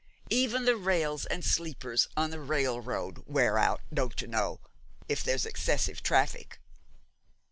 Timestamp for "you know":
4.19-4.59